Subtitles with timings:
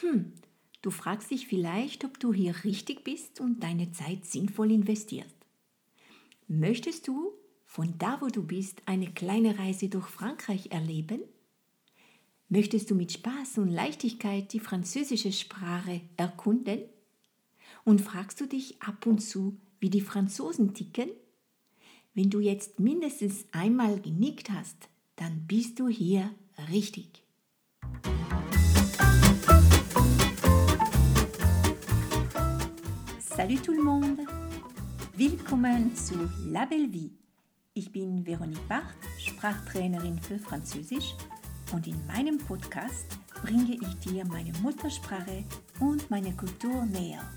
[0.00, 0.32] Hm,
[0.82, 5.36] du fragst dich vielleicht, ob du hier richtig bist und deine Zeit sinnvoll investierst.
[6.48, 7.32] Möchtest du
[7.64, 11.20] von da, wo du bist, eine kleine Reise durch Frankreich erleben?
[12.48, 16.80] Möchtest du mit Spaß und Leichtigkeit die französische Sprache erkunden?
[17.84, 21.10] Und fragst du dich ab und zu, wie die Franzosen ticken?
[22.14, 26.34] Wenn du jetzt mindestens einmal genickt hast, dann bist du hier
[26.72, 27.22] richtig.
[33.50, 34.20] Salut tout le monde!
[35.16, 36.14] Willkommen zu
[36.46, 37.10] La Belle Vie.
[37.74, 38.84] Ich bin Veronique Barth,
[39.18, 41.16] Sprachtrainerin für Französisch
[41.72, 43.06] und in meinem Podcast
[43.42, 45.44] bringe ich dir meine Muttersprache
[45.80, 47.28] und meine Kultur näher.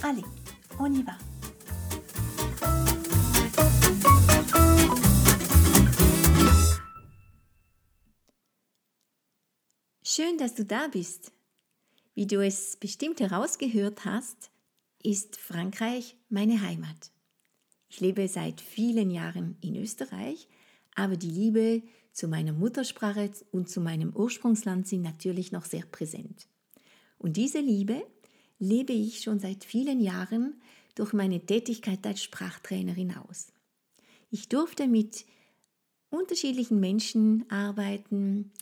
[0.00, 0.22] Allez,
[0.78, 1.18] on y va!
[10.04, 11.32] Schön, dass du da bist.
[12.14, 14.52] Wie du es bestimmt herausgehört hast,
[15.02, 17.12] ist Frankreich meine Heimat.
[17.88, 20.48] Ich lebe seit vielen Jahren in Österreich,
[20.94, 21.82] aber die Liebe
[22.12, 26.48] zu meiner Muttersprache und zu meinem Ursprungsland sind natürlich noch sehr präsent.
[27.18, 28.06] Und diese Liebe
[28.58, 30.60] lebe ich schon seit vielen Jahren
[30.94, 33.52] durch meine Tätigkeit als Sprachtrainerin aus.
[34.30, 35.24] Ich durfte mit
[36.10, 38.52] unterschiedlichen Menschen arbeiten,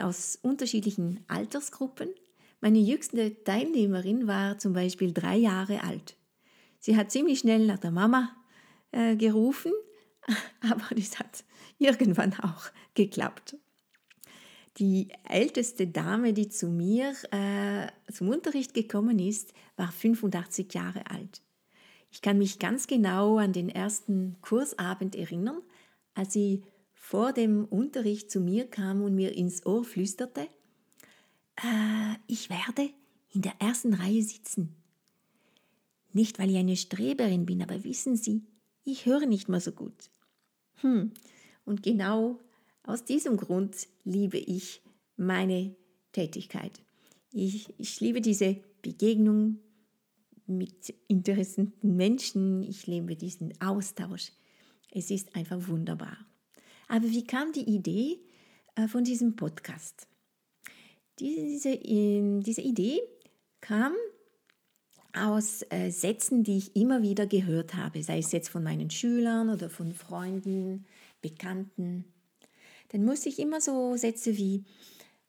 [0.00, 2.08] aus unterschiedlichen Altersgruppen.
[2.64, 6.16] Meine jüngste Teilnehmerin war zum Beispiel drei Jahre alt.
[6.80, 8.34] Sie hat ziemlich schnell nach der Mama
[8.90, 9.70] äh, gerufen,
[10.60, 11.44] aber das hat
[11.76, 13.58] irgendwann auch geklappt.
[14.78, 21.42] Die älteste Dame, die zu mir äh, zum Unterricht gekommen ist, war 85 Jahre alt.
[22.10, 25.60] Ich kann mich ganz genau an den ersten Kursabend erinnern,
[26.14, 26.62] als sie
[26.94, 30.48] vor dem Unterricht zu mir kam und mir ins Ohr flüsterte,
[31.56, 32.90] äh, ich werde
[33.32, 34.74] in der ersten Reihe sitzen.
[36.12, 38.42] Nicht, weil ich eine Streberin bin, aber wissen Sie,
[38.84, 40.10] ich höre nicht mehr so gut.
[40.76, 41.12] Hm,
[41.64, 42.38] und genau
[42.84, 44.82] aus diesem Grund liebe ich
[45.16, 45.74] meine
[46.12, 46.80] Tätigkeit.
[47.32, 49.58] Ich, ich liebe diese Begegnung
[50.46, 52.62] mit interessanten Menschen.
[52.62, 54.32] Ich liebe diesen Austausch.
[54.90, 56.16] Es ist einfach wunderbar.
[56.86, 58.20] Aber wie kam die Idee
[58.76, 60.06] äh, von diesem Podcast?
[61.18, 63.00] Diese, ähm, diese Idee
[63.60, 63.92] kam
[65.12, 69.48] aus äh, Sätzen, die ich immer wieder gehört habe, sei es jetzt von meinen Schülern
[69.48, 70.86] oder von Freunden,
[71.22, 72.04] Bekannten.
[72.88, 74.64] Dann muss ich immer so Sätze wie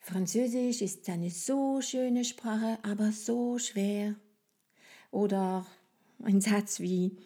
[0.00, 4.16] Französisch ist eine so schöne Sprache, aber so schwer.
[5.10, 5.66] Oder
[6.22, 7.16] ein Satz wie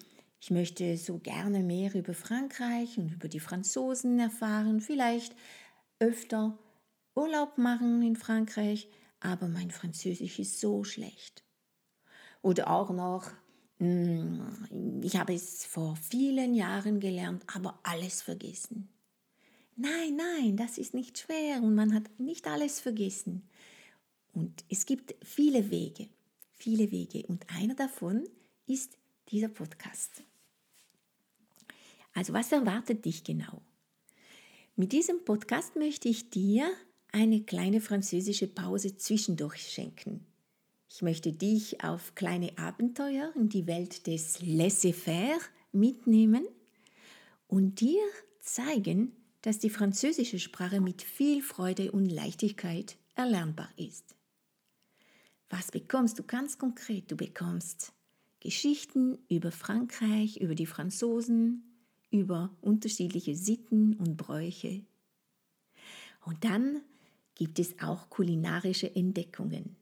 [0.41, 5.35] ich möchte so gerne mehr über Frankreich und über die Franzosen erfahren, vielleicht
[5.99, 6.57] öfter
[7.19, 8.89] Urlaub machen in Frankreich,
[9.21, 11.43] aber mein Französisch ist so schlecht.
[12.43, 13.31] Oder auch noch,
[13.79, 18.89] hm, ich habe es vor vielen Jahren gelernt, aber alles vergessen.
[19.75, 23.49] Nein, nein, das ist nicht schwer und man hat nicht alles vergessen.
[24.33, 26.09] Und es gibt viele Wege,
[26.55, 28.29] viele Wege und einer davon
[28.67, 28.97] ist
[29.29, 30.23] dieser Podcast.
[32.15, 33.63] Also was erwartet dich genau?
[34.77, 36.71] Mit diesem Podcast möchte ich dir
[37.13, 40.27] eine kleine französische Pause zwischendurch schenken.
[40.91, 45.39] Ich möchte dich auf kleine Abenteuer in die Welt des Laissez-faire
[45.73, 46.47] mitnehmen
[47.47, 48.03] und dir
[48.41, 54.15] zeigen, dass die französische Sprache mit viel Freude und Leichtigkeit erlernbar ist.
[55.51, 57.11] Was bekommst du ganz konkret?
[57.11, 57.93] Du bekommst
[58.41, 61.65] Geschichten über Frankreich, über die Franzosen,
[62.11, 64.83] über unterschiedliche Sitten und Bräuche.
[66.25, 66.83] Und dann
[67.39, 69.77] gibt es auch kulinarische Entdeckungen.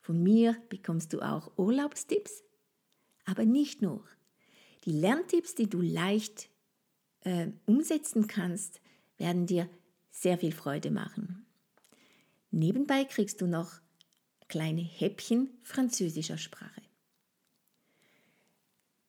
[0.00, 2.42] Von mir bekommst du auch Urlaubstipps,
[3.24, 4.04] aber nicht nur.
[4.84, 6.50] Die Lerntipps, die du leicht
[7.20, 8.80] äh, umsetzen kannst,
[9.18, 9.70] werden dir
[10.10, 11.46] sehr viel Freude machen.
[12.50, 13.80] Nebenbei kriegst du noch
[14.48, 16.82] kleine Häppchen französischer Sprache.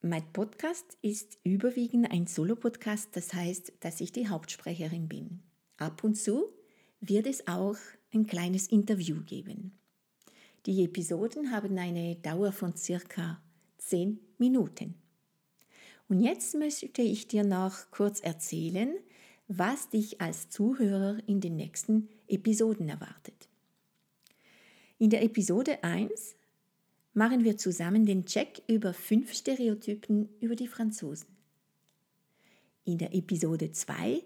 [0.02, 5.42] Mein Podcast ist überwiegend ein Solo-Podcast, das heißt, dass ich die Hauptsprecherin bin.
[5.78, 6.52] Ab und zu
[7.02, 7.76] wird es auch
[8.14, 9.72] ein kleines Interview geben.
[10.66, 13.42] Die Episoden haben eine Dauer von circa
[13.78, 14.94] 10 Minuten.
[16.08, 18.94] Und jetzt möchte ich dir noch kurz erzählen,
[19.48, 23.48] was dich als Zuhörer in den nächsten Episoden erwartet.
[24.98, 26.36] In der Episode 1
[27.14, 31.28] machen wir zusammen den Check über fünf Stereotypen über die Franzosen.
[32.84, 34.22] In der Episode 2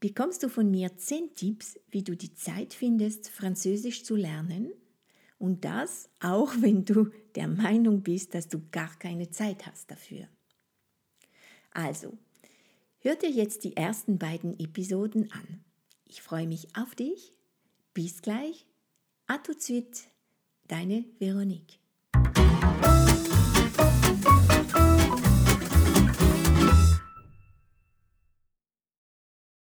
[0.00, 4.72] bekommst du von mir 10 Tipps, wie du die Zeit findest, Französisch zu lernen
[5.38, 10.28] Und das auch, wenn du der Meinung bist, dass du gar keine Zeit hast dafür.
[11.70, 12.18] Also,
[12.98, 15.64] hör dir jetzt die ersten beiden Episoden an.
[16.04, 17.34] Ich freue mich auf dich.
[17.94, 18.66] Bis gleich.
[19.26, 20.08] A tout de suite.
[20.66, 21.79] Deine Veronique.